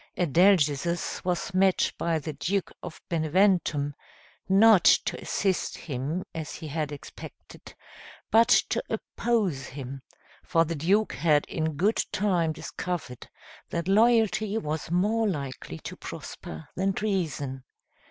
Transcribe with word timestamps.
Adalgisus 0.17 1.23
was 1.23 1.53
met 1.53 1.93
by 1.95 2.17
the 2.17 2.33
Duke 2.33 2.71
of 2.81 2.99
Beneventum, 3.07 3.93
not 4.49 4.83
to 4.85 5.21
assist 5.21 5.77
him, 5.77 6.23
as 6.33 6.55
he 6.55 6.67
had 6.69 6.91
expected, 6.91 7.75
but 8.31 8.47
to 8.49 8.81
oppose 8.89 9.67
him, 9.67 10.01
for 10.43 10.65
the 10.65 10.73
duke 10.73 11.13
had 11.13 11.45
in 11.45 11.73
good 11.75 12.03
time 12.11 12.51
discovered 12.51 13.29
that 13.69 13.87
loyalty 13.87 14.57
was 14.57 14.89
more 14.89 15.27
likely 15.27 15.77
to 15.77 15.95
prosper 15.95 16.67
than 16.75 16.93
treason. 16.93 17.63